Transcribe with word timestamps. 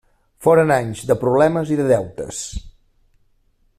Foren 0.45 0.73
anys 0.75 1.03
de 1.11 1.17
problemes 1.25 1.75
i 1.75 1.79
de 1.81 1.85
deutes. 1.93 2.41